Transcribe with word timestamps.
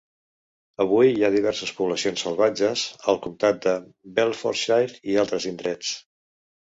Avui 0.85 1.11
hi 1.17 1.25
ha 1.25 1.29
diverses 1.35 1.73
poblacions 1.81 2.23
salvatges 2.27 2.85
al 3.13 3.21
comtat 3.27 3.61
de 3.67 3.75
Bedfordshire 4.21 4.99
i 5.13 5.19
altres 5.25 5.47
indrets. 5.55 5.93